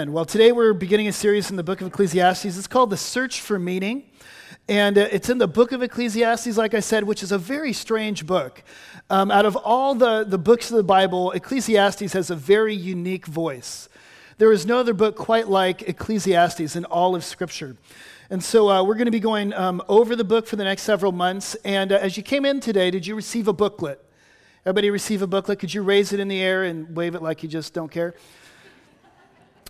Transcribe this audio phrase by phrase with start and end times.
[0.00, 2.44] And well, today we're beginning a series in the book of Ecclesiastes.
[2.44, 4.04] It's called The Search for Meaning.
[4.68, 7.72] And uh, it's in the book of Ecclesiastes, like I said, which is a very
[7.72, 8.62] strange book.
[9.10, 13.26] Um, out of all the, the books of the Bible, Ecclesiastes has a very unique
[13.26, 13.88] voice.
[14.36, 17.76] There is no other book quite like Ecclesiastes in all of Scripture.
[18.30, 20.82] And so uh, we're going to be going um, over the book for the next
[20.82, 21.56] several months.
[21.64, 24.00] And uh, as you came in today, did you receive a booklet?
[24.64, 25.58] Everybody receive a booklet?
[25.58, 28.14] Could you raise it in the air and wave it like you just don't care?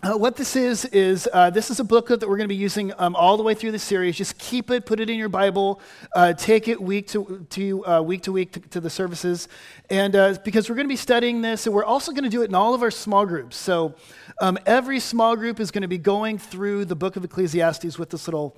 [0.01, 2.55] Uh, what this is, is uh, this is a booklet that we're going to be
[2.55, 4.15] using um, all the way through the series.
[4.15, 5.81] Just keep it, put it in your Bible,
[6.15, 9.49] uh, take it week to, to uh, week to week to, to, the services.
[9.89, 12.43] And uh, because we're going to be studying this, and we're also going to do
[12.43, 13.57] it in all of our small groups.
[13.57, 13.93] So
[14.39, 18.09] um, every small group is going to be going through the book of Ecclesiastes with
[18.09, 18.55] this little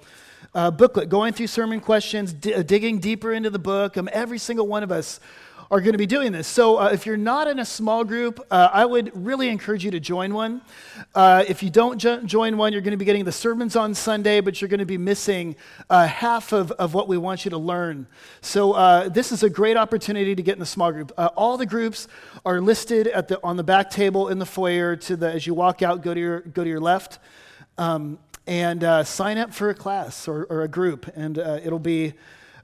[0.53, 3.97] uh, booklet, going through sermon questions, d- digging deeper into the book.
[3.97, 5.19] Um, every single one of us
[5.71, 6.49] are going to be doing this.
[6.49, 9.91] So uh, if you're not in a small group, uh, I would really encourage you
[9.91, 10.61] to join one.
[11.15, 13.95] Uh, if you don't jo- join one, you're going to be getting the sermons on
[13.95, 15.55] Sunday, but you're going to be missing
[15.89, 18.05] uh, half of, of what we want you to learn.
[18.41, 21.13] So uh, this is a great opportunity to get in the small group.
[21.17, 22.09] Uh, all the groups
[22.45, 24.97] are listed at the, on the back table in the foyer.
[24.97, 27.19] To the, as you walk out, go to your, go to your left.
[27.77, 32.13] Um, and sign up for a class or, or a group, and it'll be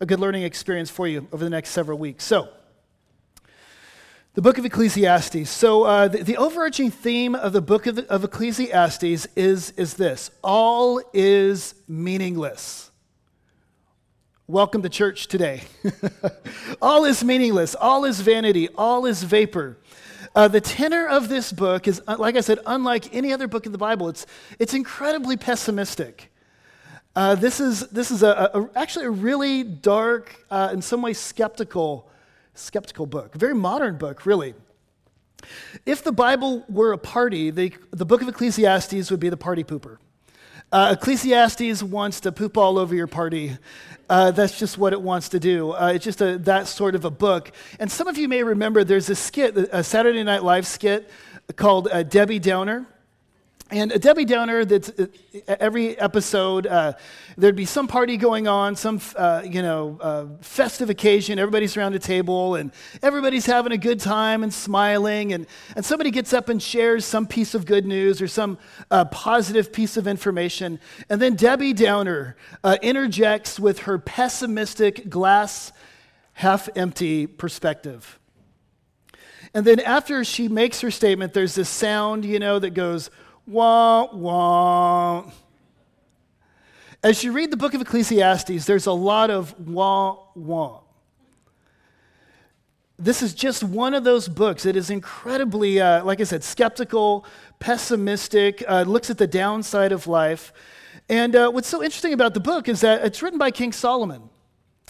[0.01, 2.25] a good learning experience for you over the next several weeks.
[2.25, 2.49] So,
[4.37, 5.49] the book of Ecclesiastes.
[5.49, 10.29] So, uh, the, the, overarching theme of the book of, of Ecclesiastes is, is this
[10.43, 12.91] all is meaningless.
[14.45, 15.63] Welcome to church today.
[16.83, 19.79] all is meaningless, all is vanity, all is vapor.
[20.35, 23.65] Uh, the tenor of this book is, uh, like I said, unlike any other book
[23.65, 24.07] in the Bible.
[24.07, 24.27] It's,
[24.59, 26.31] it's incredibly pessimistic.
[27.15, 31.17] Uh, this is, this is a, a, actually a really dark, uh, in some ways
[31.17, 32.07] skeptical
[32.57, 34.53] skeptical book, very modern book, really.
[35.85, 39.63] If the Bible were a party, the, the book of Ecclesiastes would be the party
[39.63, 39.97] pooper.
[40.71, 43.57] Uh, Ecclesiastes wants to poop all over your party.
[44.09, 45.71] Uh, that's just what it wants to do.
[45.71, 47.51] Uh, it's just a, that sort of a book.
[47.79, 51.09] And some of you may remember there's a skit, a Saturday Night Live skit
[51.55, 52.85] called uh, Debbie Downer.
[53.69, 55.07] And a Debbie Downer, that's uh,
[55.59, 56.93] every episode, uh,
[57.37, 61.37] there'd be some party going on, some uh, you know uh, festive occasion.
[61.37, 62.71] Everybody's around a table, and
[63.03, 65.33] everybody's having a good time and smiling.
[65.33, 68.57] And, and somebody gets up and shares some piece of good news or some
[68.89, 70.79] uh, positive piece of information,
[71.09, 75.73] and then Debbie Downer uh, interjects with her pessimistic, glass
[76.33, 78.17] half empty perspective.
[79.53, 83.09] And then after she makes her statement, there's this sound, you know, that goes
[83.47, 85.31] Wah, wah.
[87.01, 90.81] As you read the book of Ecclesiastes, there's a lot of wah, wah.
[92.99, 94.65] This is just one of those books.
[94.65, 97.25] It is incredibly, uh, like I said, skeptical,
[97.59, 100.51] pessimistic, uh, looks at the downside of life.
[101.07, 104.29] And uh, what's so interesting about the book is that it's written by King Solomon.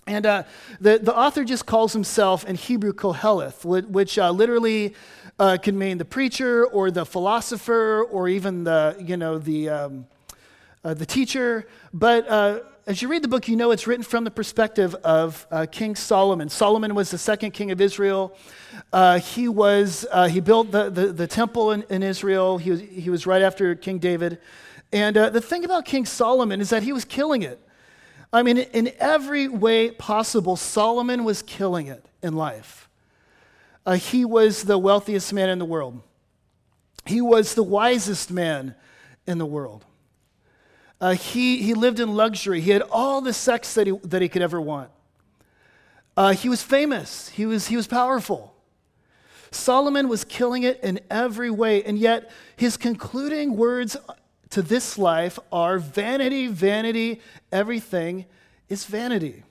[0.07, 0.43] And uh,
[0.79, 4.95] the, the author just calls himself in Hebrew Koheleth, which uh, literally
[5.39, 10.07] uh, can mean the preacher or the philosopher or even the, you know, the, um,
[10.83, 11.67] uh, the teacher.
[11.93, 15.45] But uh, as you read the book, you know it's written from the perspective of
[15.51, 16.49] uh, King Solomon.
[16.49, 18.35] Solomon was the second king of Israel.
[18.91, 22.57] Uh, he, was, uh, he built the, the, the temple in, in, Israel.
[22.57, 24.39] He was, he was right after King David.
[24.91, 27.61] And the thing about King Solomon is that he was killing it.
[28.31, 32.86] I mean, in every way possible, Solomon was killing it in life.
[33.87, 36.01] Uh, he was the wealthiest man in the world.
[37.05, 38.75] He was the wisest man
[39.25, 39.85] in the world.
[40.99, 42.59] Uh, he, he lived in luxury.
[42.59, 44.89] He had all the sex that he, that he could ever want.
[46.17, 47.29] Uh, he was famous.
[47.29, 48.53] He was, he was powerful.
[49.51, 53.95] Solomon was killing it in every way, and yet his concluding words
[54.49, 57.21] to this life are vanity, vanity,
[57.53, 58.25] everything
[58.67, 59.43] is vanity.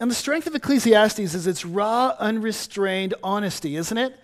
[0.00, 4.18] And the strength of Ecclesiastes is its raw, unrestrained honesty, isn't it?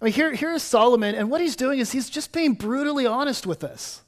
[0.00, 3.06] I mean, here, here is Solomon, and what he's doing is he's just being brutally
[3.06, 4.00] honest with us.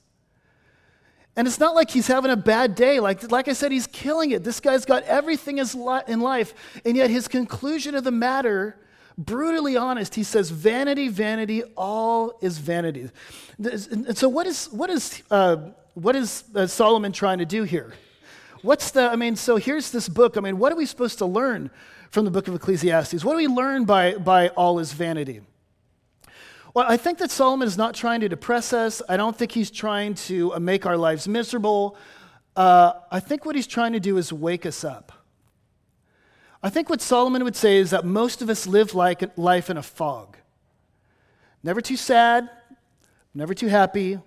[1.37, 2.99] And it's not like he's having a bad day.
[2.99, 4.43] Like, like I said, he's killing it.
[4.43, 6.55] This guy's got everything in life,
[6.85, 8.79] and yet his conclusion of the matter,
[9.19, 13.11] brutally honest, he says, Vanity, vanity, all is vanity.
[13.59, 15.57] And so, what is, what is, uh,
[15.93, 17.93] what is uh, Solomon trying to do here?
[18.63, 20.37] What's the, I mean, so here's this book.
[20.37, 21.71] I mean, what are we supposed to learn
[22.11, 23.25] from the book of Ecclesiastes?
[23.25, 25.41] What do we learn by, by all is vanity?
[26.73, 29.03] Well, I think that Solomon is not trying to depress us.
[29.09, 31.97] I don't think he's trying to uh, make our lives miserable.
[32.55, 35.13] Uh, I think what he's trying to do is wake us up.
[36.63, 39.77] I think what Solomon would say is that most of us live like life in
[39.77, 40.37] a fog.
[41.65, 42.49] Never too sad,
[43.35, 44.21] never too happy.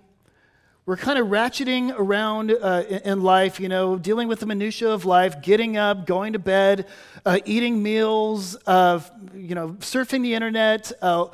[0.86, 5.04] We're kind of ratcheting around uh, in life, you know, dealing with the minutiae of
[5.04, 6.86] life, getting up, going to bed,
[7.24, 9.00] uh, eating meals, uh,
[9.34, 11.26] you know, surfing the internet, uh,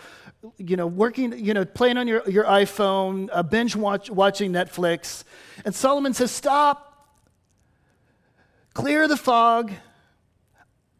[0.56, 5.22] you know, working, you know, playing on your, your iPhone, uh, binge watch, watching Netflix.
[5.66, 7.06] And Solomon says, Stop,
[8.72, 9.70] clear the fog,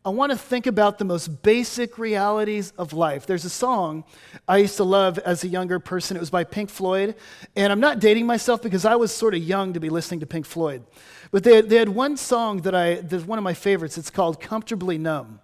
[0.04, 3.24] I want to think about the most basic realities of life.
[3.24, 4.02] There's a song
[4.48, 6.16] I used to love as a younger person.
[6.16, 7.14] It was by Pink Floyd.
[7.54, 10.26] And I'm not dating myself because I was sort of young to be listening to
[10.26, 10.82] Pink Floyd.
[11.30, 13.96] But they, they had one song that I, that's one of my favorites.
[13.96, 15.38] It's called Comfortably Numb.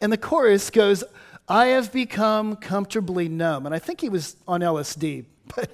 [0.00, 1.02] And the chorus goes,
[1.48, 3.66] I have become comfortably numb.
[3.66, 5.24] And I think he was on LSD.
[5.56, 5.70] But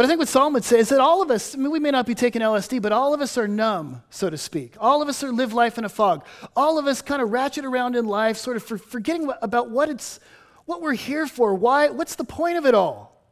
[0.00, 1.78] but I think what Solomon would say is that all of us, I mean, we
[1.78, 4.74] may not be taking LSD, but all of us are numb, so to speak.
[4.80, 6.24] All of us are live life in a fog.
[6.56, 9.90] All of us kind of ratchet around in life, sort of for, forgetting about what
[9.90, 10.18] it's,
[10.64, 11.54] what we're here for.
[11.54, 11.90] Why?
[11.90, 13.22] What's the point of it all?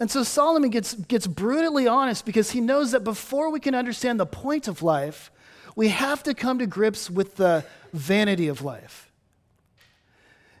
[0.00, 4.18] And so Solomon gets, gets brutally honest because he knows that before we can understand
[4.18, 5.30] the point of life,
[5.76, 9.05] we have to come to grips with the vanity of life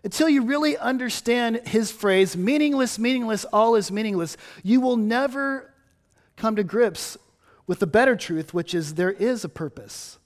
[0.06, 5.74] until you really understand his phrase, meaningless, meaningless, all is meaningless, you will never
[6.36, 7.18] come to grips
[7.66, 10.20] with the better truth, which is there is a purpose.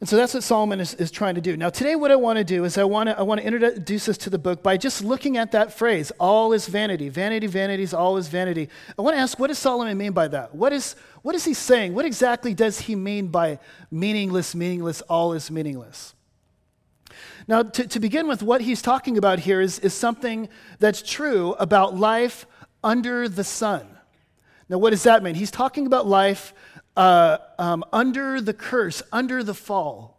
[0.00, 1.58] And so that's what Solomon is, is trying to do.
[1.58, 4.30] Now, today, what I want to do is I want to, I introduce us to
[4.30, 7.10] the book by just looking at that phrase, all is vanity.
[7.10, 8.70] Vanity, vanities, all is vanity.
[8.98, 10.54] I want to ask, what does Solomon mean by that?
[10.54, 11.92] What is, what is he saying?
[11.92, 13.58] What exactly does he mean by
[13.90, 16.14] meaningless, meaningless, all is meaningless?
[17.46, 21.54] Now, to, to begin with, what he's talking about here is, is something that's true
[21.54, 22.46] about life
[22.82, 23.86] under the sun.
[24.68, 25.34] Now, what does that mean?
[25.34, 26.54] He's talking about life
[26.96, 30.14] uh, um, under the curse, under the fall.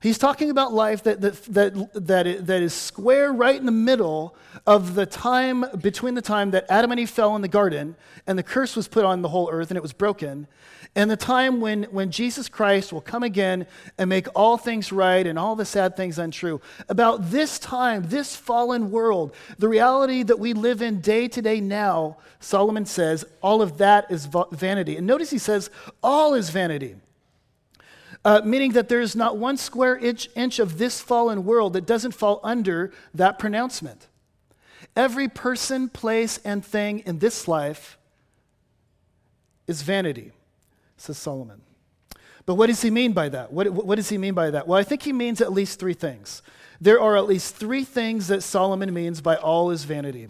[0.00, 4.34] He's talking about life that, that, that, that, that is square right in the middle
[4.66, 7.96] of the time between the time that Adam and Eve fell in the garden
[8.26, 10.46] and the curse was put on the whole earth and it was broken,
[10.96, 13.66] and the time when, when Jesus Christ will come again
[13.96, 16.60] and make all things right and all the sad things untrue.
[16.88, 21.60] About this time, this fallen world, the reality that we live in day to day
[21.60, 24.96] now, Solomon says, all of that is vanity.
[24.96, 25.70] And notice he says,
[26.02, 26.96] all is vanity.
[28.24, 31.86] Uh, meaning that there is not one square inch, inch of this fallen world that
[31.86, 34.08] doesn't fall under that pronouncement.
[34.96, 37.96] Every person, place, and thing in this life
[39.68, 40.32] is vanity
[41.00, 41.62] says Solomon.
[42.46, 43.52] But what does he mean by that?
[43.52, 44.66] What, what does he mean by that?
[44.66, 46.42] Well, I think he means at least three things.
[46.80, 50.28] There are at least three things that Solomon means by all is vanity.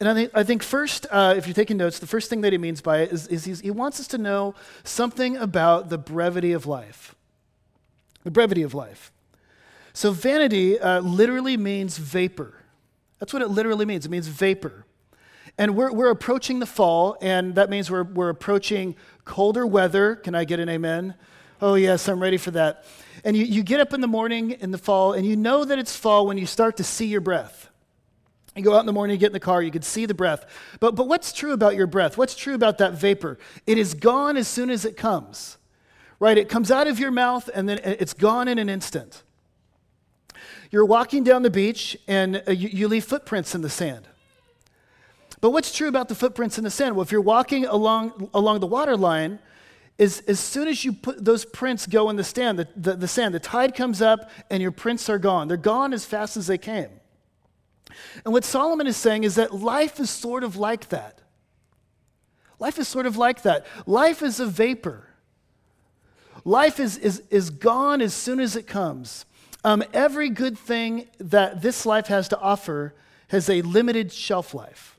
[0.00, 2.52] And I think, I think first, uh, if you're taking notes, the first thing that
[2.52, 6.52] he means by it is, is he wants us to know something about the brevity
[6.52, 7.14] of life.
[8.24, 9.12] The brevity of life.
[9.92, 12.54] So, vanity uh, literally means vapor.
[13.20, 14.04] That's what it literally means.
[14.04, 14.83] It means vapor.
[15.56, 20.16] And we're, we're approaching the fall, and that means we're, we're approaching colder weather.
[20.16, 21.14] Can I get an amen?
[21.62, 22.84] Oh, yes, I'm ready for that.
[23.24, 25.78] And you, you get up in the morning in the fall, and you know that
[25.78, 27.70] it's fall when you start to see your breath.
[28.56, 30.14] You go out in the morning, you get in the car, you can see the
[30.14, 30.44] breath.
[30.80, 32.18] But, but what's true about your breath?
[32.18, 33.38] What's true about that vapor?
[33.66, 35.56] It is gone as soon as it comes,
[36.18, 36.36] right?
[36.36, 39.22] It comes out of your mouth, and then it's gone in an instant.
[40.70, 44.08] You're walking down the beach, and uh, you, you leave footprints in the sand.
[45.44, 46.96] But what's true about the footprints in the sand?
[46.96, 49.38] Well, if you're walking along, along the water line,
[49.98, 53.06] is as soon as you put those prints go in the, stand, the, the, the
[53.06, 55.46] sand, the tide comes up and your prints are gone.
[55.46, 56.88] They're gone as fast as they came.
[58.24, 61.20] And what Solomon is saying is that life is sort of like that.
[62.58, 63.66] Life is sort of like that.
[63.84, 65.10] Life is a vapor.
[66.46, 69.26] Life is, is, is gone as soon as it comes.
[69.62, 72.94] Um, every good thing that this life has to offer
[73.28, 74.93] has a limited shelf life.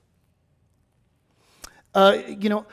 [1.96, 2.66] Uh, you know,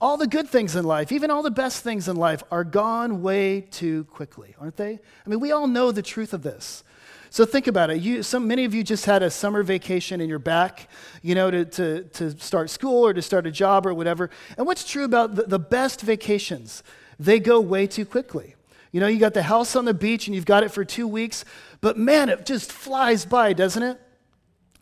[0.00, 3.20] all the good things in life, even all the best things in life, are gone
[3.20, 4.92] way too quickly, aren't they?
[4.94, 6.82] I mean, we all know the truth of this.
[7.28, 8.00] So think about it.
[8.00, 10.88] You, some, many of you just had a summer vacation in your back,
[11.22, 14.30] you know, to, to, to start school or to start a job or whatever.
[14.56, 16.82] And what's true about the, the best vacations?
[17.20, 18.56] They go way too quickly.
[18.90, 21.06] You know, you got the house on the beach and you've got it for two
[21.06, 21.44] weeks,
[21.80, 24.00] but man, it just flies by, doesn't it?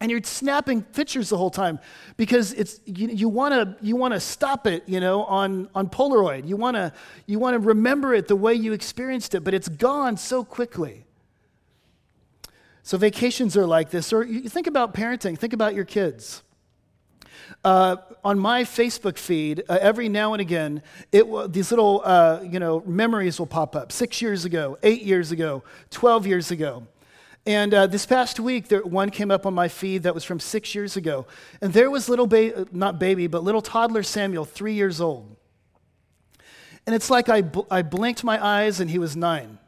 [0.00, 1.80] And you're snapping pictures the whole time
[2.16, 6.46] because it's you, want to you want to stop it you know on on polaroid.
[6.46, 6.92] You want to
[7.26, 11.04] you want to remember it the way you experienced it but it's gone so quickly.
[12.82, 14.14] So vacations are like this.
[14.14, 15.36] Or you think about parenting.
[15.36, 16.42] Think about your kids.
[17.64, 22.58] Uh, on my Facebook feed, uh, every now and again, it, these little uh, you
[22.58, 23.92] know memories will pop up.
[23.92, 26.86] Six years ago, eight years ago, twelve years ago,
[27.48, 30.38] And uh, this past week, there, one came up on my feed that was from
[30.38, 31.26] six years ago.
[31.62, 32.28] And there was little,
[32.72, 35.34] not baby, but little toddler Samuel, three years old.
[36.84, 39.58] And it's like I, bl- I blinked my eyes and he was nine.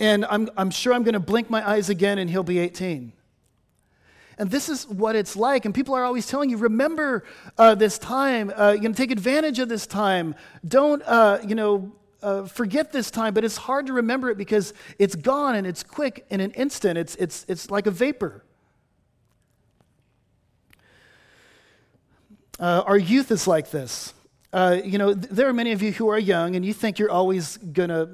[0.00, 3.12] And I'm, I'm sure I'm going to blink my eyes again and he'll be 18.
[4.38, 5.66] And this is what it's like.
[5.66, 7.22] And people are always telling you, remember
[7.58, 8.50] uh, this time.
[8.56, 10.36] Uh, you know, take advantage of this time.
[10.66, 13.34] Don't, uh, you know, uh, forget this time.
[13.34, 16.98] But it's hard to remember it because it's gone and it's quick in an instant.
[16.98, 18.44] It's, it's, it's like a vapor.
[22.58, 24.14] Uh, our youth is like this.
[24.52, 26.98] Uh, you know, th- there are many of you who are young and you think
[26.98, 28.08] you're always going to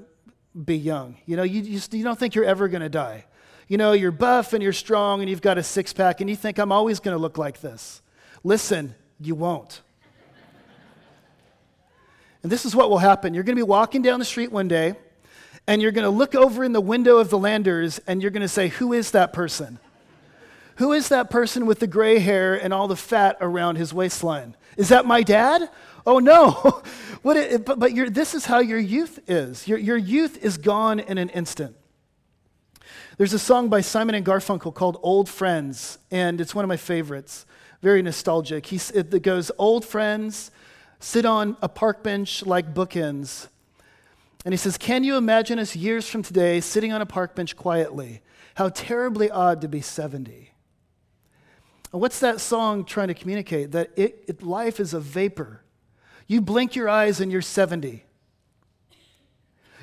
[0.64, 1.16] be young.
[1.26, 3.25] You know, you, you, you don't think you're ever going to die.
[3.68, 6.37] You know, you're buff and you're strong and you've got a six pack and you
[6.37, 8.02] think, I'm always going to look like this.
[8.42, 9.80] Listen, you won't.
[12.45, 13.33] And this is what will happen.
[13.33, 14.95] You're going to be walking down the street one day
[15.67, 18.43] and you're going to look over in the window of the Landers and you're going
[18.43, 19.79] to say, Who is that person?
[20.77, 24.57] Who is that person with the gray hair and all the fat around his waistline?
[24.77, 25.71] Is that my dad?
[26.05, 26.53] Oh no.
[27.23, 29.67] what it, but but this is how your youth is.
[29.67, 31.75] Your, your youth is gone in an instant.
[33.17, 36.77] There's a song by Simon and Garfunkel called Old Friends, and it's one of my
[36.77, 37.47] favorites.
[37.81, 38.71] Very nostalgic.
[38.71, 40.51] It goes, Old friends
[41.04, 43.49] sit on a park bench like bookends.
[44.44, 47.56] And he says, Can you imagine us years from today sitting on a park bench
[47.56, 48.23] quietly?
[48.54, 50.52] How terribly odd to be 70.
[51.92, 53.73] And what's that song trying to communicate?
[53.73, 55.62] That it, it, life is a vapor.
[56.26, 58.02] You blink your eyes and you're 70.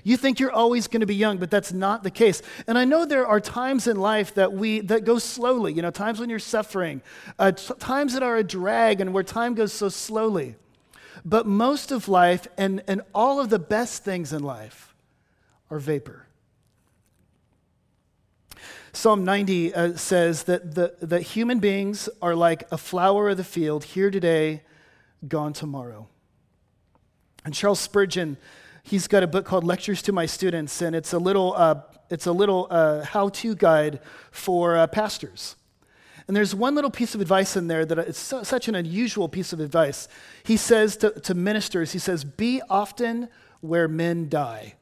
[0.03, 2.41] You think you're always going to be young, but that's not the case.
[2.65, 5.73] And I know there are times in life that we that go slowly.
[5.73, 7.03] You know, times when you're suffering,
[7.37, 10.55] uh, t- times that are a drag, and where time goes so slowly.
[11.23, 14.93] But most of life and, and all of the best things in life
[15.69, 16.27] are vapor.
[18.93, 23.43] Psalm 90 uh, says that, the, that human beings are like a flower of the
[23.43, 24.63] field, here today,
[25.27, 26.07] gone tomorrow.
[27.45, 28.37] And Charles Spurgeon
[28.83, 32.25] he's got a book called Lectures to My Students, and it's a little, uh, it's
[32.25, 33.99] a little uh, how to guide
[34.31, 35.55] for uh, pastors.
[36.27, 39.27] And there's one little piece of advice in there that it's so, such an unusual
[39.27, 40.07] piece of advice.
[40.43, 43.27] He says to, to ministers, he says, Be often
[43.59, 44.75] where men die.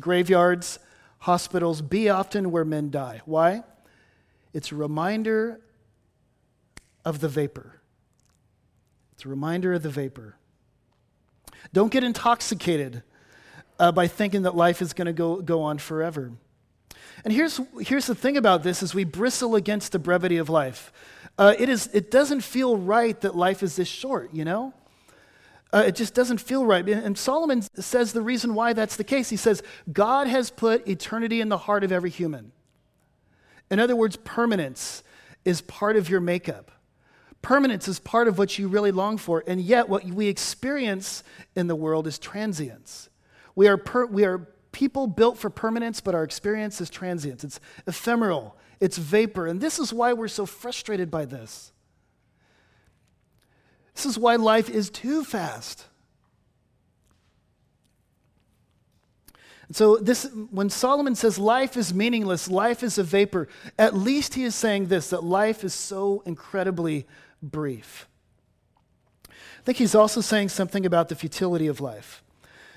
[0.00, 0.78] Graveyards,
[1.20, 3.22] hospitals, be often where men die.
[3.24, 3.62] Why?
[4.52, 5.60] It's a reminder
[7.04, 7.80] of the vapor.
[9.14, 10.36] It's a reminder of the vapor.
[11.72, 13.02] Don't get intoxicated
[13.78, 16.32] uh, by thinking that life is going to go, go on forever.
[17.22, 20.92] And here's, here's the thing about this is we bristle against the brevity of life.
[21.38, 24.72] Uh, it, is, it doesn't feel right that life is this short, you know?
[25.72, 26.88] Uh, it just doesn't feel right.
[26.88, 29.30] And Solomon says the reason why that's the case.
[29.30, 32.52] He says, God has put eternity in the heart of every human.
[33.70, 35.02] In other words, permanence
[35.44, 36.70] is part of your makeup.
[37.42, 41.24] Permanence is part of what you really long for, and yet what we experience
[41.56, 43.10] in the world is transience.
[43.54, 47.44] We are, per, we are people built for permanence, but our experience is transience.
[47.44, 51.72] It's ephemeral, it's vapor, and this is why we're so frustrated by this.
[53.94, 55.86] This is why life is too fast.
[59.68, 64.34] And so this when Solomon says life is meaningless, life is a vapor, at least
[64.34, 67.06] he is saying this that life is so incredibly
[67.40, 68.08] brief.
[69.30, 72.23] I think he's also saying something about the futility of life.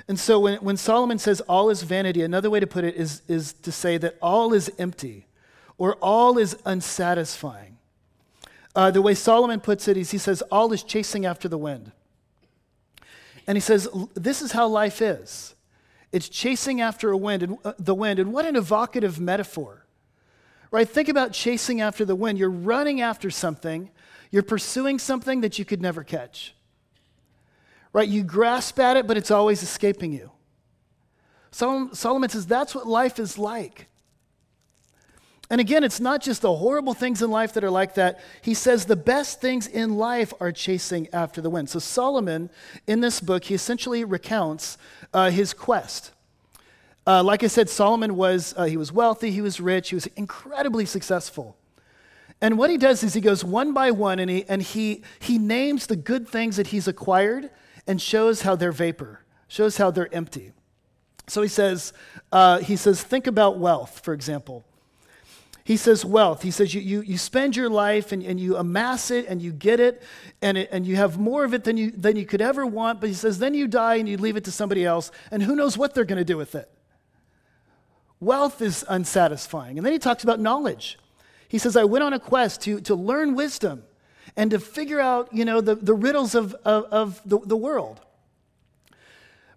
[0.07, 3.21] And so when, when Solomon says all is vanity, another way to put it is,
[3.27, 5.27] is to say that all is empty
[5.77, 7.77] or all is unsatisfying.
[8.75, 11.91] Uh, the way Solomon puts it is he says all is chasing after the wind.
[13.47, 15.55] And he says this is how life is.
[16.11, 18.19] It's chasing after a wind and uh, the wind.
[18.19, 19.85] And what an evocative metaphor.
[20.71, 20.87] Right?
[20.87, 22.37] Think about chasing after the wind.
[22.37, 23.89] You're running after something
[24.31, 26.53] you're pursuing something that you could never catch.
[27.93, 28.07] Right?
[28.07, 30.31] You grasp at it, but it's always escaping you.
[31.51, 33.87] Solomon says that's what life is like.
[35.49, 38.19] And again, it's not just the horrible things in life that are like that.
[38.41, 41.69] He says the best things in life are chasing after the wind.
[41.69, 42.49] So, Solomon,
[42.85, 44.77] in this book, he essentially recounts
[45.13, 46.11] uh, his quest.
[47.07, 50.07] Uh, like I said, Solomon was, uh, he was wealthy, he was rich, he was
[50.17, 51.55] incredibly successful.
[52.41, 55.37] And what he does is he goes one by one and he, and he, he
[55.37, 57.49] names the good things that he's acquired
[57.87, 60.51] and shows how they're vapor, shows how they're empty.
[61.27, 61.93] So he says,
[62.31, 64.65] uh, he says, think about wealth, for example.
[65.63, 66.43] He says, wealth.
[66.43, 69.51] He says, you, you, you spend your life and, and you amass it and you
[69.51, 70.01] get it
[70.41, 73.01] and, it and you have more of it than you, than you could ever want.
[73.01, 75.57] But he says, then you die and you leave it to somebody else, and who
[75.57, 76.71] knows what they're going to do with it.
[78.21, 79.77] Wealth is unsatisfying.
[79.77, 80.97] And then he talks about knowledge.
[81.49, 83.83] He says, I went on a quest to, to learn wisdom
[84.37, 87.99] and to figure out, you know, the, the riddles of, of, of the, the world.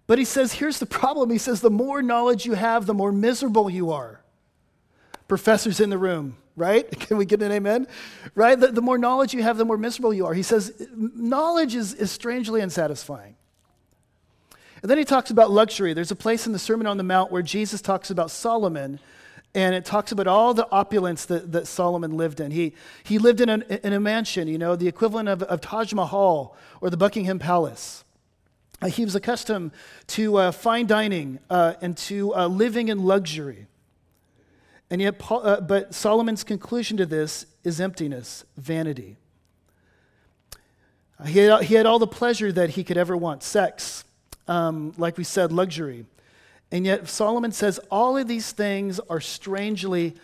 [0.07, 1.29] But he says, here's the problem.
[1.29, 4.19] He says, the more knowledge you have, the more miserable you are.
[5.27, 6.89] Professors in the room, right?
[6.99, 7.87] Can we get an amen?
[8.33, 8.59] Right?
[8.59, 10.33] The, the more knowledge you have, the more miserable you are.
[10.33, 13.35] He says, knowledge is, is strangely unsatisfying.
[14.81, 15.93] And then he talks about luxury.
[15.93, 18.99] There's a place in the Sermon on the Mount where Jesus talks about Solomon,
[19.53, 22.51] and it talks about all the opulence that, that Solomon lived in.
[22.51, 25.93] He, he lived in, an, in a mansion, you know, the equivalent of, of Taj
[25.93, 28.03] Mahal or the Buckingham Palace.
[28.81, 29.71] Uh, he was accustomed
[30.07, 33.67] to uh, fine dining uh, and to uh, living in luxury.
[34.89, 39.17] And yet, Paul, uh, but Solomon's conclusion to this is emptiness, vanity.
[41.25, 44.03] He had, he had all the pleasure that he could ever want sex,
[44.47, 46.05] um, like we said, luxury.
[46.71, 50.15] And yet, Solomon says all of these things are strangely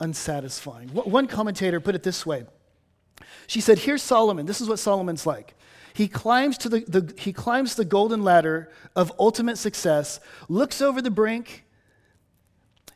[0.00, 0.88] unsatisfying.
[0.88, 2.44] One commentator put it this way
[3.46, 4.46] She said, Here's Solomon.
[4.46, 5.54] This is what Solomon's like.
[5.94, 10.18] He climbs, to the, the, he climbs the golden ladder of ultimate success,
[10.48, 11.64] looks over the brink.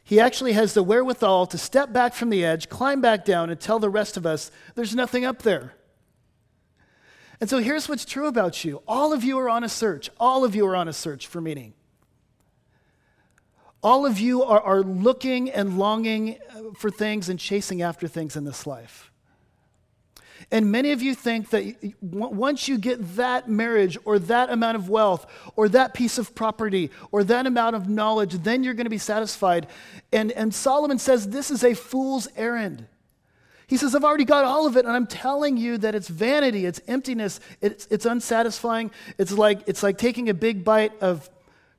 [0.02, 3.60] He actually has the wherewithal to step back from the edge, climb back down, and
[3.60, 5.74] tell the rest of us there's nothing up there.
[7.40, 10.10] And so here's what's true about you all of you are on a search.
[10.18, 11.74] All of you are on a search for meaning.
[13.82, 18.36] All of you are, are looking and longing uh, for things and chasing after things
[18.36, 19.12] in this life.
[20.50, 24.88] And many of you think that once you get that marriage or that amount of
[24.88, 28.90] wealth or that piece of property or that amount of knowledge, then you're going to
[28.90, 29.66] be satisfied.
[30.12, 32.86] And, and Solomon says this is a fool's errand.
[33.66, 36.64] He says, I've already got all of it, and I'm telling you that it's vanity,
[36.64, 38.90] it's emptiness, it's, it's unsatisfying.
[39.18, 41.28] It's like, it's like taking a big bite of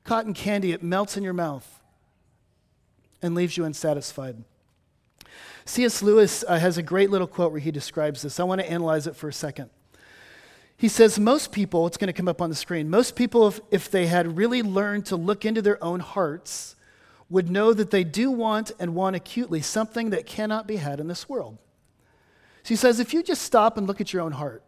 [0.04, 1.79] cotton candy, it melts in your mouth
[3.22, 4.42] and leaves you unsatisfied.
[5.64, 6.02] C.S.
[6.02, 8.40] Lewis uh, has a great little quote where he describes this.
[8.40, 9.70] I want to analyze it for a second.
[10.76, 13.60] He says, Most people, it's going to come up on the screen, most people, if,
[13.70, 16.74] if they had really learned to look into their own hearts,
[17.28, 21.06] would know that they do want and want acutely something that cannot be had in
[21.06, 21.58] this world.
[22.64, 24.64] So he says, if you just stop and look at your own heart,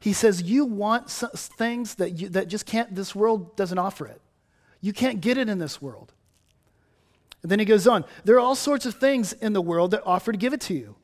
[0.00, 4.20] he says, you want things that, you, that just can't, this world doesn't offer it.
[4.80, 6.12] You can't get it in this world.
[7.44, 10.02] And then he goes on, there are all sorts of things in the world that
[10.06, 10.96] offer to give it to you,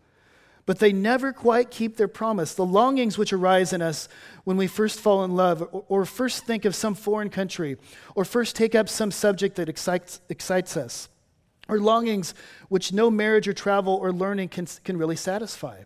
[0.65, 2.55] but they never quite keep their promise.
[2.55, 4.09] The longings which arise in us
[4.45, 7.77] when we first fall in love, or, or first think of some foreign country,
[8.15, 11.11] or first take up some subject that excites, excites us,
[11.69, 12.33] or longings
[12.71, 15.83] which no marriage or travel or learning can, can really satisfy.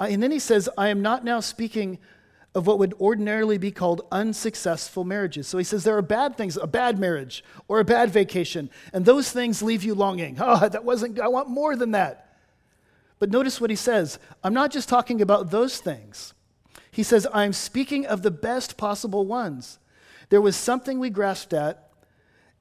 [0.00, 1.98] Uh, and then he says, I am not now speaking
[2.54, 5.48] of what would ordinarily be called unsuccessful marriages.
[5.48, 9.04] So he says there are bad things, a bad marriage or a bad vacation, and
[9.04, 10.38] those things leave you longing.
[10.44, 12.36] Oh, that wasn't, I want more than that.
[13.18, 16.34] But notice what he says I'm not just talking about those things.
[16.90, 19.78] He says, I'm speaking of the best possible ones.
[20.28, 21.90] There was something we grasped at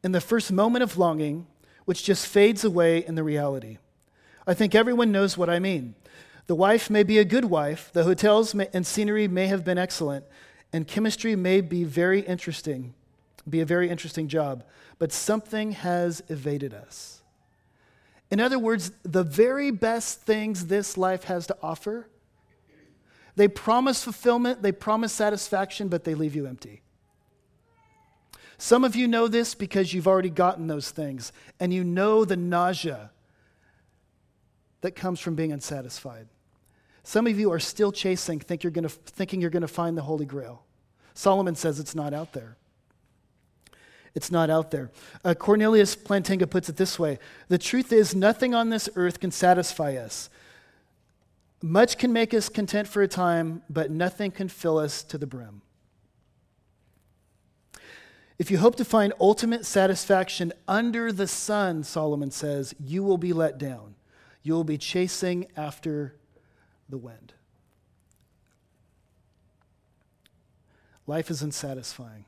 [0.04, 1.48] in the first moment of longing,
[1.84, 3.78] which just fades away in the reality.
[4.48, 5.96] I think everyone knows what I mean.
[6.48, 9.78] The wife may be a good wife, the hotels may, and scenery may have been
[9.78, 10.26] excellent,
[10.74, 12.94] and chemistry may be very interesting,
[13.50, 14.64] be a very interesting job,
[15.00, 17.22] but something has evaded us.
[18.30, 22.08] In other words, the very best things this life has to offer,
[23.36, 26.82] they promise fulfillment, they promise satisfaction, but they leave you empty.
[28.58, 32.36] Some of you know this because you've already gotten those things, and you know the
[32.36, 33.12] nausea
[34.82, 36.28] that comes from being unsatisfied.
[37.04, 40.04] Some of you are still chasing, think you're gonna, thinking you're going to find the
[40.04, 40.64] Holy Grail.
[41.14, 42.58] Solomon says it's not out there.
[44.14, 44.92] It's not out there.
[45.24, 47.18] Uh, Cornelius Plantinga puts it this way
[47.48, 50.30] The truth is, nothing on this earth can satisfy us.
[51.62, 55.28] Much can make us content for a time, but nothing can fill us to the
[55.28, 55.62] brim.
[58.40, 63.34] If you hope to find ultimate satisfaction under the sun, Solomon says, you will be
[63.34, 63.94] let down.
[64.44, 66.16] You will be chasing after
[66.90, 67.34] the wind.
[71.08, 72.26] Life is unsatisfying.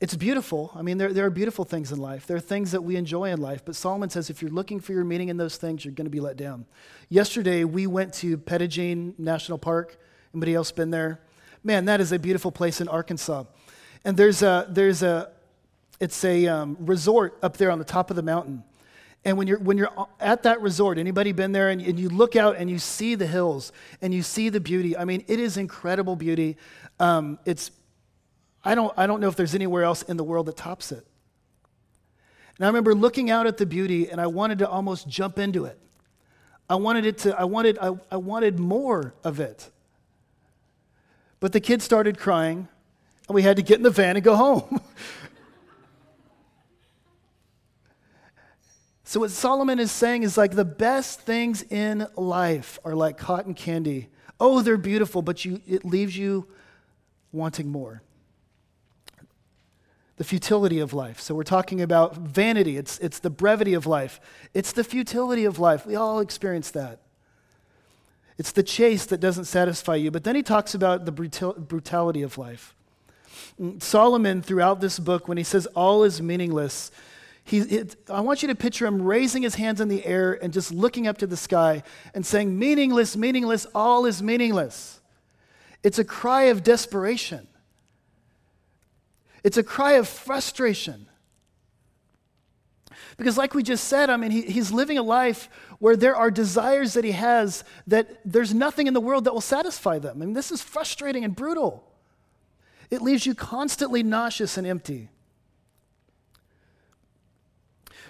[0.00, 0.70] It's beautiful.
[0.76, 2.26] I mean, there, there are beautiful things in life.
[2.26, 3.64] There are things that we enjoy in life.
[3.64, 6.10] But Solomon says if you're looking for your meaning in those things, you're going to
[6.10, 6.66] be let down.
[7.08, 9.98] Yesterday, we went to Petit Jean National Park.
[10.32, 11.20] Anybody else been there?
[11.64, 13.44] Man, that is a beautiful place in Arkansas.
[14.04, 15.32] And there's a, there's a
[16.00, 18.62] it's a um, resort up there on the top of the mountain.
[19.24, 22.36] And when you're, when you're at that resort, anybody been there and, and, you look
[22.36, 24.96] out and you see the hills and you see the beauty?
[24.96, 26.56] I mean, it is incredible beauty.
[27.00, 27.70] Um, it's,
[28.64, 31.04] I, don't, I don't know if there's anywhere else in the world that tops it.
[32.56, 35.64] And I remember looking out at the beauty and I wanted to almost jump into
[35.64, 35.78] it.
[36.70, 39.70] I wanted it to, I wanted, I, I wanted more of it.
[41.40, 42.68] But the kids started crying
[43.28, 44.80] and we had to get in the van and go home.
[49.08, 53.54] so, what Solomon is saying is like the best things in life are like cotton
[53.54, 54.08] candy.
[54.38, 56.46] Oh, they're beautiful, but you, it leaves you
[57.32, 58.02] wanting more
[60.16, 61.20] the futility of life.
[61.20, 64.20] So we're talking about vanity, it's, it's the brevity of life,
[64.52, 65.86] it's the futility of life.
[65.86, 67.00] We all experience that.
[68.36, 70.10] It's the chase that doesn't satisfy you.
[70.10, 72.74] But then he talks about the brutal, brutality of life.
[73.58, 76.90] Mm, Solomon, throughout this book, when he says all is meaningless,
[77.50, 80.72] it, I want you to picture him raising his hands in the air and just
[80.72, 81.82] looking up to the sky
[82.14, 85.00] and saying, Meaningless, meaningless, all is meaningless.
[85.82, 87.46] It's a cry of desperation.
[89.44, 91.06] It's a cry of frustration.
[93.16, 96.30] Because, like we just said, I mean, he, he's living a life where there are
[96.30, 100.22] desires that he has that there's nothing in the world that will satisfy them.
[100.22, 101.84] I mean, this is frustrating and brutal.
[102.90, 105.08] It leaves you constantly nauseous and empty.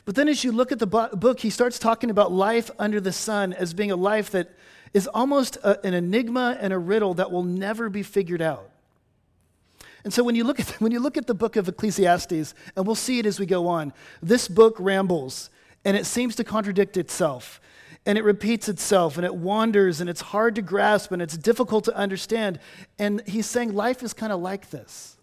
[0.09, 3.13] But then, as you look at the book, he starts talking about life under the
[3.13, 4.49] sun as being a life that
[4.95, 8.71] is almost a, an enigma and a riddle that will never be figured out.
[10.05, 12.87] And so when you look at when you look at the book of Ecclesiastes, and
[12.87, 13.93] we'll see it as we go on,
[14.23, 15.51] this book rambles
[15.85, 17.61] and it seems to contradict itself.
[18.07, 21.85] And it repeats itself and it wanders and it's hard to grasp and it's difficult
[21.85, 22.61] to understand.
[22.99, 25.18] And he's saying life is kind of like this.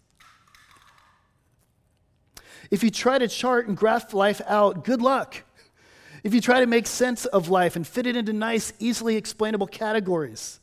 [2.70, 5.42] If you try to chart and graph life out, good luck.
[6.22, 9.66] If you try to make sense of life and fit it into nice, easily explainable
[9.66, 10.58] categories,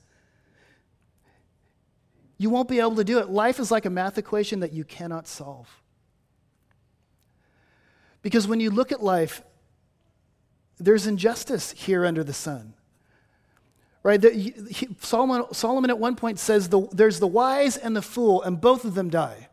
[2.38, 3.30] you won't be able to do it.
[3.30, 5.82] Life is like a math equation that you cannot solve.
[8.22, 9.42] Because when you look at life,
[10.80, 12.74] there's injustice here under the sun.
[14.02, 14.22] Right?
[15.00, 18.84] Solomon, Solomon at one point says the, there's the wise and the fool, and both
[18.84, 19.48] of them die.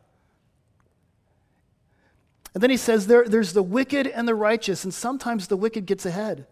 [2.53, 5.85] And then he says there, there's the wicked and the righteous, and sometimes the wicked
[5.85, 6.47] gets ahead.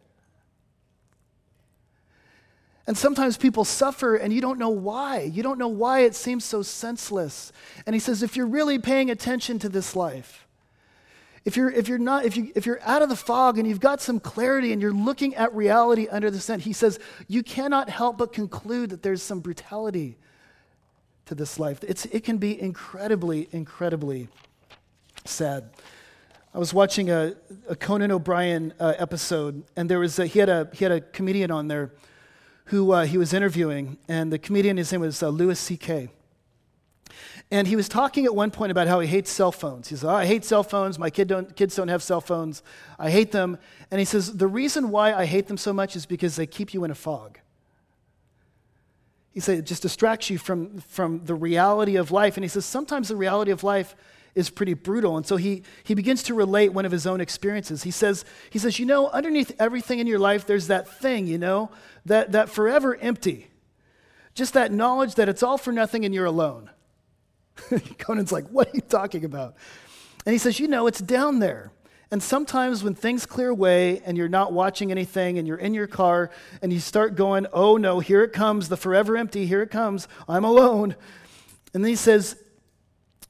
[2.88, 5.22] And sometimes people suffer and you don't know why.
[5.22, 7.52] You don't know why it seems so senseless.
[7.86, 10.48] And he says, if you're really paying attention to this life,
[11.46, 13.80] if you're, if you're not, if, you, if you're out of the fog and you've
[13.80, 17.90] got some clarity and you're looking at reality under the sun, he says, you cannot
[17.90, 20.18] help but conclude that there's some brutality
[21.26, 21.84] to this life.
[21.88, 24.30] It's, it can be incredibly, incredibly
[25.30, 25.70] sad.
[26.54, 27.36] I was watching a,
[27.68, 31.02] a Conan O'Brien uh, episode, and there was a, he, had a, he had a
[31.02, 31.92] comedian on there
[32.66, 36.10] who uh, he was interviewing, and the comedian, his name was uh, Louis C.K.
[37.52, 39.90] And he was talking at one point about how he hates cell phones.
[39.90, 41.00] He says, oh, I hate cell phones.
[41.00, 42.62] My kid don't, kids don't have cell phones.
[43.00, 43.58] I hate them.
[43.90, 46.74] And he says, The reason why I hate them so much is because they keep
[46.74, 47.40] you in a fog.
[49.32, 52.38] He said, It just distracts you from, from the reality of life.
[52.38, 53.96] And he says, Sometimes the reality of life
[54.40, 55.18] is pretty brutal.
[55.18, 57.84] And so he, he begins to relate one of his own experiences.
[57.84, 61.38] He says, he says, You know, underneath everything in your life, there's that thing, you
[61.38, 61.70] know,
[62.06, 63.48] that, that forever empty.
[64.34, 66.70] Just that knowledge that it's all for nothing and you're alone.
[67.98, 69.56] Conan's like, What are you talking about?
[70.26, 71.72] And he says, You know, it's down there.
[72.12, 75.86] And sometimes when things clear away and you're not watching anything and you're in your
[75.86, 79.70] car and you start going, Oh no, here it comes, the forever empty, here it
[79.70, 80.96] comes, I'm alone.
[81.74, 82.38] And then he says,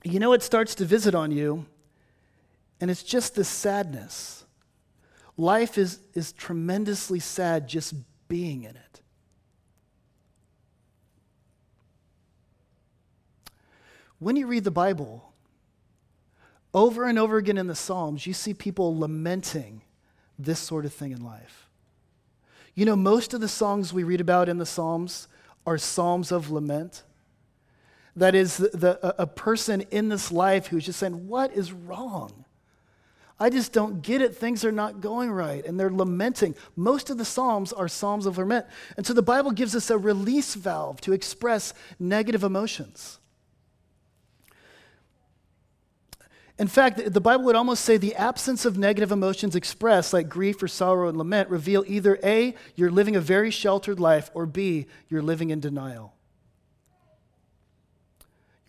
[0.04, 1.66] you know, it starts to visit on you,
[2.80, 4.46] and it's just this sadness.
[5.38, 7.94] Life is, is tremendously sad just
[8.28, 9.02] being in it.
[14.20, 15.32] When you read the Bible,
[16.74, 19.82] over and over again in the Psalms, you see people lamenting
[20.38, 21.68] this sort of thing in life.
[22.76, 25.28] You know, most of the songs we read about in the Psalms
[25.66, 27.04] are psalms of lament.
[28.16, 32.46] That is, the, the, a person in this life who's just saying, What is wrong?
[33.40, 34.36] I just don't get it.
[34.36, 35.66] Things are not going right.
[35.66, 36.56] And they're lamenting.
[36.76, 38.66] Most of the Psalms are Psalms of lament.
[38.98, 43.20] And so the Bible gives us a release valve to express negative emotions.
[46.58, 50.62] In fact, the Bible would almost say the absence of negative emotions expressed, like grief
[50.62, 54.88] or sorrow and lament, reveal either A, you're living a very sheltered life, or B,
[55.08, 56.14] you're living in denial.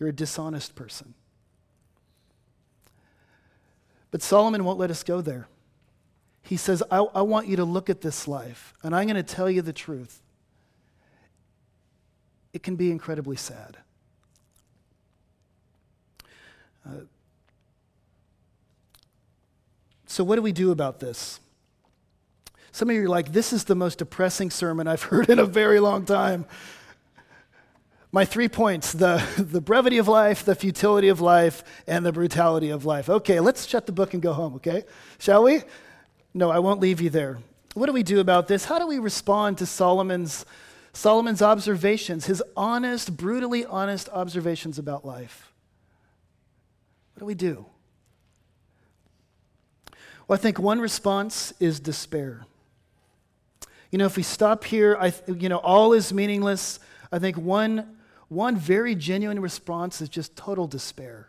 [0.01, 1.13] You're a dishonest person.
[4.09, 5.47] But Solomon won't let us go there.
[6.41, 9.21] He says, I, I want you to look at this life, and I'm going to
[9.21, 10.23] tell you the truth.
[12.51, 13.77] It can be incredibly sad.
[16.83, 17.01] Uh,
[20.07, 21.39] So, what do we do about this?
[22.71, 25.45] Some of you are like, this is the most depressing sermon I've heard in a
[25.45, 26.45] very long time.
[28.13, 32.69] My three points the, the brevity of life, the futility of life, and the brutality
[32.69, 33.09] of life.
[33.09, 34.83] Okay, let's shut the book and go home, okay?
[35.17, 35.63] Shall we?
[36.33, 37.39] No, I won't leave you there.
[37.73, 38.65] What do we do about this?
[38.65, 40.45] How do we respond to Solomon's,
[40.91, 45.53] Solomon's observations, his honest, brutally honest observations about life?
[47.13, 47.65] What do we do?
[50.27, 52.45] Well, I think one response is despair.
[53.89, 56.79] You know, if we stop here, I, you know, all is meaningless.
[57.11, 57.97] I think one,
[58.31, 61.27] one very genuine response is just total despair.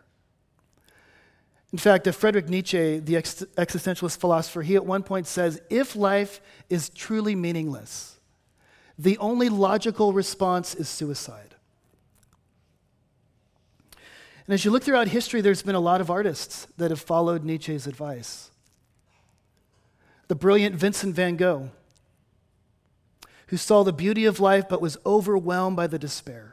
[1.73, 6.39] In fact, Friedrich Nietzsche, the ex- existentialist philosopher, he at one point says if life
[6.69, 8.19] is truly meaningless,
[8.97, 11.55] the only logical response is suicide.
[14.47, 17.43] And as you look throughout history, there's been a lot of artists that have followed
[17.43, 18.49] Nietzsche's advice.
[20.29, 21.69] The brilliant Vincent van Gogh,
[23.47, 26.52] who saw the beauty of life but was overwhelmed by the despair.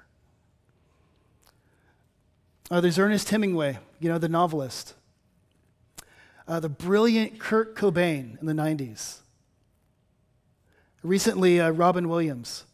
[2.70, 4.94] Uh, there's Ernest Hemingway, you know, the novelist.
[6.46, 9.18] Uh, the brilliant Kurt Cobain in the 90s.
[11.02, 12.64] Recently, uh, Robin Williams.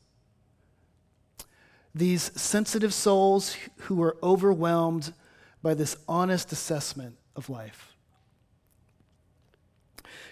[1.94, 5.14] These sensitive souls who were overwhelmed
[5.62, 7.95] by this honest assessment of life.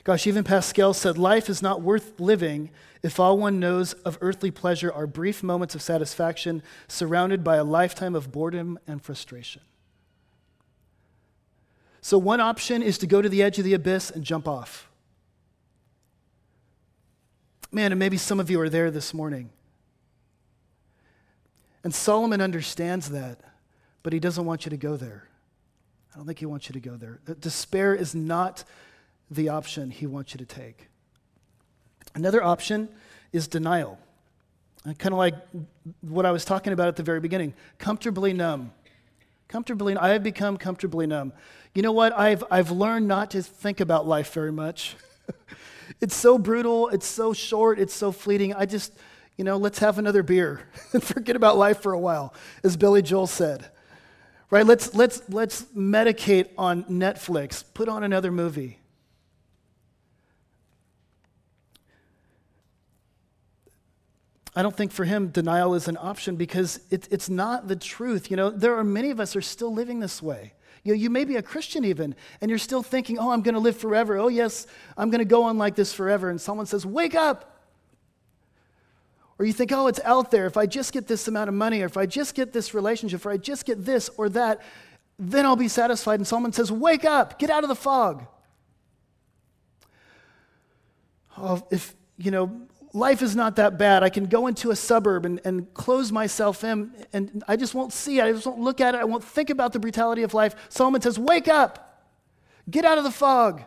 [0.04, 2.70] Gosh, even Pascal said, Life is not worth living
[3.02, 7.64] if all one knows of earthly pleasure are brief moments of satisfaction surrounded by a
[7.64, 9.62] lifetime of boredom and frustration.
[12.02, 14.90] So, one option is to go to the edge of the abyss and jump off.
[17.72, 19.48] Man, and maybe some of you are there this morning.
[21.82, 23.40] And Solomon understands that,
[24.02, 25.28] but he doesn't want you to go there.
[26.12, 27.20] I don't think he wants you to go there.
[27.40, 28.64] Despair is not
[29.30, 30.88] the option he wants you to take.
[32.14, 32.88] Another option
[33.32, 33.98] is denial.
[34.86, 35.34] Uh, kind of like
[36.02, 38.72] what I was talking about at the very beginning comfortably numb.
[39.48, 41.32] Comfortably, I have become comfortably numb.
[41.74, 42.16] You know what?
[42.16, 44.96] I've, I've learned not to think about life very much.
[46.00, 48.54] it's so brutal, it's so short, it's so fleeting.
[48.54, 48.92] I just,
[49.36, 53.02] you know, let's have another beer and forget about life for a while, as Billy
[53.02, 53.70] Joel said.
[54.50, 54.66] Right?
[54.66, 58.78] Let's, let's, let's medicate on Netflix, put on another movie.
[64.56, 68.30] I don't think for him denial is an option because it, it's not the truth.
[68.30, 70.52] You know, there are many of us are still living this way.
[70.84, 73.54] You know, you may be a Christian even, and you're still thinking, oh, I'm going
[73.54, 74.18] to live forever.
[74.18, 76.28] Oh, yes, I'm going to go on like this forever.
[76.28, 77.50] And someone says, wake up.
[79.38, 80.46] Or you think, oh, it's out there.
[80.46, 83.24] If I just get this amount of money, or if I just get this relationship,
[83.26, 84.60] or I just get this or that,
[85.18, 86.20] then I'll be satisfied.
[86.20, 88.26] And someone says, wake up, get out of the fog.
[91.36, 94.02] Oh, if, you know, life is not that bad.
[94.02, 97.92] I can go into a suburb and, and close myself in, and I just won't
[97.92, 98.24] see it.
[98.24, 99.00] I just won't look at it.
[99.00, 100.54] I won't think about the brutality of life.
[100.70, 102.06] Solomon says, Wake up,
[102.70, 103.62] get out of the fog.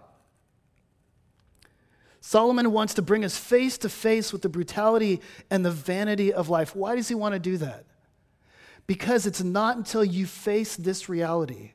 [2.22, 6.50] Solomon wants to bring us face to face with the brutality and the vanity of
[6.50, 6.76] life.
[6.76, 7.86] Why does he want to do that?
[8.86, 11.74] Because it's not until you face this reality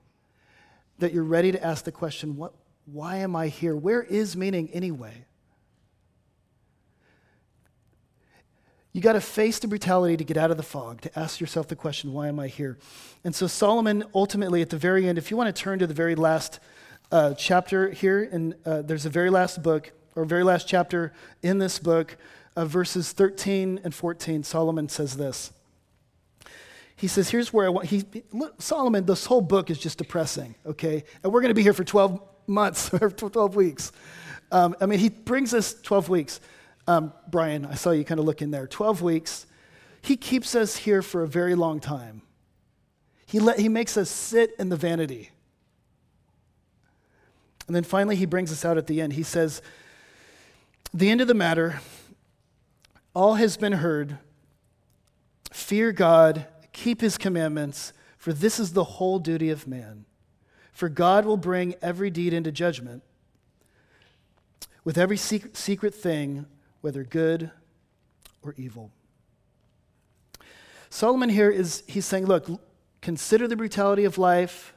[0.98, 3.74] that you're ready to ask the question, what, why am I here?
[3.76, 5.26] Where is meaning anyway?
[8.92, 11.66] You got to face the brutality to get out of the fog, to ask yourself
[11.66, 12.76] the question, why am I here?
[13.24, 15.94] And so, Solomon ultimately, at the very end, if you want to turn to the
[15.94, 16.60] very last
[17.10, 21.58] uh, chapter here, and uh, there's a very last book, or very last chapter in
[21.58, 22.16] this book,
[22.54, 25.52] uh, verses 13 and 14, Solomon says this.
[26.94, 30.54] He says, Here's where I want, he, look, Solomon, this whole book is just depressing,
[30.66, 31.04] okay?
[31.24, 33.90] And we're going to be here for 12 months, or 12 weeks.
[34.50, 36.40] Um, I mean, he brings us 12 weeks.
[36.86, 38.66] Um, Brian, I saw you kind of look in there.
[38.66, 39.46] 12 weeks.
[40.00, 42.22] He keeps us here for a very long time.
[43.26, 45.30] He, let, he makes us sit in the vanity.
[47.66, 49.12] And then finally, he brings us out at the end.
[49.12, 49.62] He says,
[50.92, 51.80] The end of the matter,
[53.14, 54.18] all has been heard.
[55.52, 60.04] Fear God, keep his commandments, for this is the whole duty of man.
[60.72, 63.02] For God will bring every deed into judgment
[64.84, 66.46] with every secret, secret thing
[66.82, 67.50] whether good
[68.42, 68.90] or evil.
[70.90, 72.46] Solomon here is he's saying, look,
[73.00, 74.74] consider the brutality of life,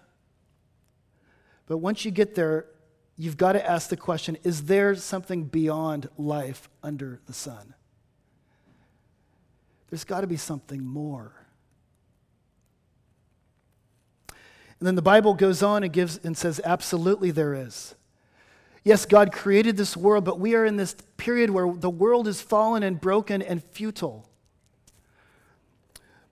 [1.67, 2.67] but once you get there,
[3.17, 7.73] you've got to ask the question is there something beyond life under the sun?
[9.89, 11.33] There's got to be something more.
[14.79, 17.95] And then the Bible goes on and gives and says, absolutely there is.
[18.85, 22.39] Yes, God created this world, but we are in this period where the world is
[22.39, 24.29] fallen and broken and futile.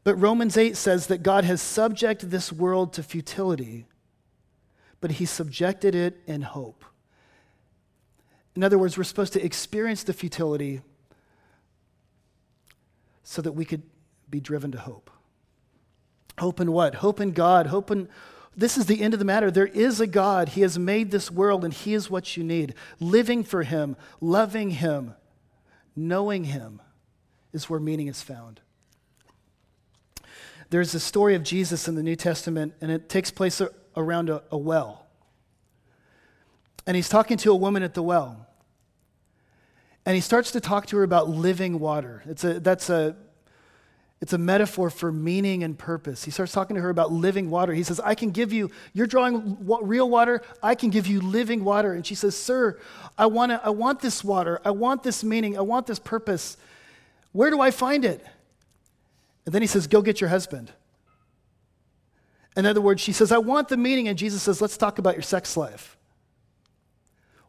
[0.03, 3.87] But Romans 8 says that God has subjected this world to futility,
[5.01, 6.85] but he subjected it in hope.
[8.55, 10.81] In other words, we're supposed to experience the futility
[13.23, 13.81] so that we could
[14.29, 15.09] be driven to hope.
[16.37, 16.95] Hope in what?
[16.95, 17.65] Hope in God.
[17.65, 18.09] Hope in.
[18.55, 19.49] This is the end of the matter.
[19.49, 20.49] There is a God.
[20.49, 22.75] He has made this world, and He is what you need.
[22.99, 25.15] Living for Him, loving Him,
[25.95, 26.81] knowing Him
[27.51, 28.59] is where meaning is found.
[30.69, 33.61] There's a story of Jesus in the New Testament, and it takes place
[33.95, 35.05] around a, a well.
[36.85, 38.47] And he's talking to a woman at the well.
[40.05, 42.23] And he starts to talk to her about living water.
[42.25, 43.15] It's a, that's a,
[44.23, 46.23] it's a metaphor for meaning and purpose.
[46.23, 47.73] He starts talking to her about living water.
[47.73, 51.65] He says, I can give you, you're drawing real water, I can give you living
[51.65, 51.91] water.
[51.91, 52.79] And she says, Sir,
[53.17, 54.61] I, wanna, I want this water.
[54.63, 55.57] I want this meaning.
[55.57, 56.55] I want this purpose.
[57.33, 58.25] Where do I find it?
[59.45, 60.71] And then he says, Go get your husband.
[62.55, 64.07] In other words, she says, I want the meaning.
[64.07, 65.97] And Jesus says, Let's talk about your sex life.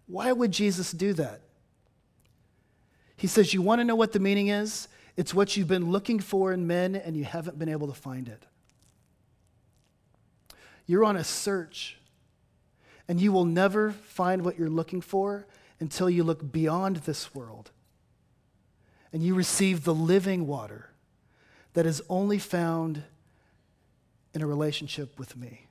[0.08, 1.40] Why would Jesus do that?
[3.16, 4.88] He says, You want to know what the meaning is?
[5.16, 8.28] It's what you've been looking for in men and you haven't been able to find
[8.28, 8.42] it.
[10.86, 11.98] You're on a search,
[13.08, 15.46] and you will never find what you're looking for
[15.80, 17.70] until you look beyond this world
[19.12, 20.90] and you receive the living water
[21.74, 23.02] that is only found
[24.34, 25.66] in a relationship with me.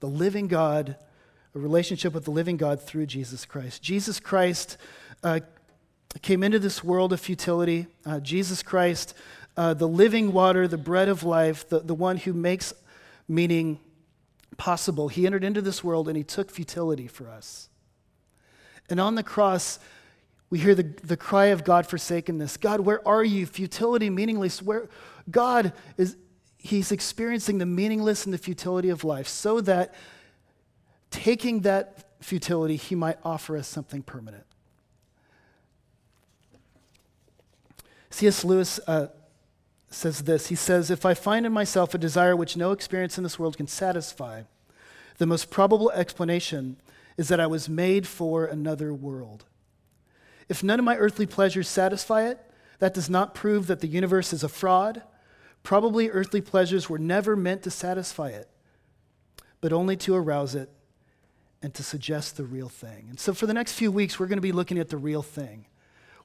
[0.00, 0.96] The living God,
[1.54, 3.82] a relationship with the living God through Jesus Christ.
[3.82, 4.76] Jesus Christ
[5.22, 5.40] uh,
[6.22, 7.86] came into this world of futility.
[8.04, 9.14] Uh, Jesus Christ,
[9.56, 12.72] uh, the living water, the bread of life, the, the one who makes
[13.28, 13.78] meaning
[14.56, 17.68] possible, he entered into this world and he took futility for us.
[18.90, 19.78] And on the cross,
[20.50, 22.56] we hear the, the cry of God forsakenness.
[22.56, 23.44] God, where are you?
[23.46, 24.62] Futility, meaningless.
[24.62, 24.88] Where
[25.30, 26.16] God is
[26.60, 29.94] He's experiencing the meaningless and the futility of life so that
[31.10, 34.44] taking that futility, He might offer us something permanent.
[38.18, 38.42] C.S.
[38.42, 39.06] Lewis uh,
[39.90, 43.22] says this He says, If I find in myself a desire which no experience in
[43.22, 44.42] this world can satisfy,
[45.18, 46.78] the most probable explanation
[47.16, 49.44] is that I was made for another world.
[50.48, 52.40] If none of my earthly pleasures satisfy it,
[52.80, 55.02] that does not prove that the universe is a fraud.
[55.62, 58.48] Probably earthly pleasures were never meant to satisfy it,
[59.60, 60.70] but only to arouse it
[61.62, 63.06] and to suggest the real thing.
[63.10, 65.22] And so for the next few weeks, we're going to be looking at the real
[65.22, 65.66] thing.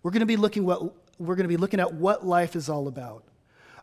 [0.01, 2.69] We're going to be looking what we're going to be looking at what life is
[2.69, 3.23] all about.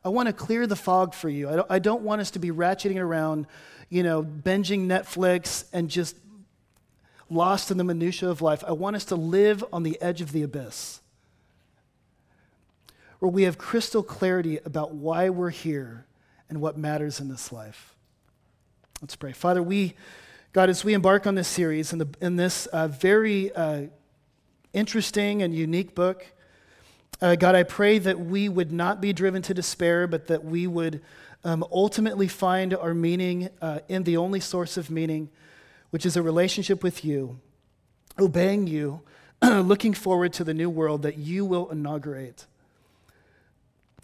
[0.05, 1.49] I want to clear the fog for you.
[1.49, 3.47] I don't, I don't want us to be ratcheting around,
[3.91, 6.17] you know, binging Netflix and just
[7.29, 8.65] lost in the minutiae of life.
[8.67, 11.01] I want us to live on the edge of the abyss,
[13.19, 16.07] where we have crystal clarity about why we're here
[16.49, 17.95] and what matters in this life.
[19.03, 19.33] Let's pray.
[19.33, 19.95] Father, we,
[20.53, 23.83] God, as we embark on this series in, in this uh, very uh,
[24.73, 26.27] interesting and unique book,
[27.23, 30.67] uh, God, I pray that we would not be driven to despair, but that we
[30.67, 31.03] would
[31.45, 35.29] um, ultimately find our meaning uh, in the only source of meaning,
[35.91, 37.39] which is a relationship with you,
[38.19, 39.03] obeying you,
[39.43, 42.47] looking forward to the new world that you will inaugurate.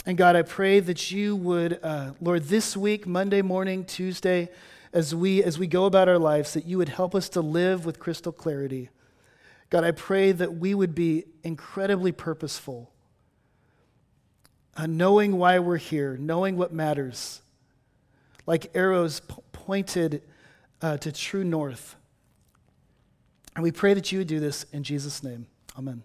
[0.04, 4.50] And God, I pray that you would, uh, Lord, this week, Monday morning, Tuesday,
[4.92, 7.86] as we, as we go about our lives, that you would help us to live
[7.86, 8.90] with crystal clarity.
[9.70, 12.92] God, I pray that we would be incredibly purposeful
[14.76, 17.40] uh, knowing why we're here, knowing what matters,
[18.46, 20.22] like arrows p- pointed
[20.82, 21.96] uh, to true north.
[23.54, 25.46] And we pray that you would do this in Jesus' name.
[25.78, 26.02] Amen.